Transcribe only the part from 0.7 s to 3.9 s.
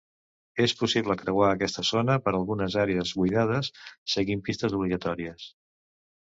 possible creuar aquesta zona per algunes àrees buidades,